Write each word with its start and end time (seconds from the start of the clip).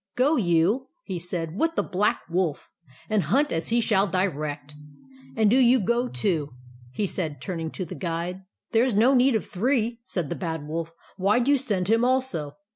"Go 0.25 0.35
you," 0.35 0.87
he 1.03 1.19
said," 1.19 1.55
with 1.59 1.75
the 1.75 1.83
Black 1.83 2.21
Wolf, 2.27 2.71
and 3.07 3.21
hunt 3.21 3.51
as 3.51 3.69
he 3.69 3.79
shall 3.79 4.07
direct. 4.07 4.73
And 5.35 5.47
do 5.47 5.59
you 5.59 5.79
go, 5.79 6.07
too," 6.07 6.55
he 6.91 7.05
said, 7.05 7.39
turning 7.39 7.69
to 7.69 7.85
the 7.85 7.93
Guide." 7.93 8.41
There 8.71 8.83
is 8.83 8.95
no 8.95 9.13
need 9.13 9.35
of 9.35 9.45
three," 9.45 9.99
said 10.03 10.31
the 10.31 10.35
Bad 10.35 10.65
Wolf." 10.65 10.91
Why 11.17 11.37
do 11.37 11.51
you 11.51 11.57
send 11.59 11.87
him 11.87 12.03
also 12.03 12.55